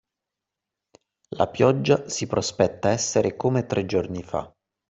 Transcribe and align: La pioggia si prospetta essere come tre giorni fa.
La 1.37 1.47
pioggia 1.47 2.09
si 2.09 2.25
prospetta 2.25 2.89
essere 2.89 3.35
come 3.35 3.67
tre 3.67 3.85
giorni 3.85 4.23
fa. 4.23 4.51